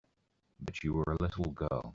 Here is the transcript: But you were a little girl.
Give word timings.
But 0.59 0.83
you 0.83 0.93
were 0.95 1.15
a 1.19 1.23
little 1.23 1.51
girl. 1.51 1.89